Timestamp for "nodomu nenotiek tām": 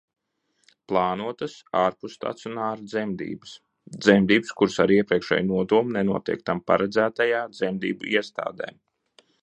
5.53-6.65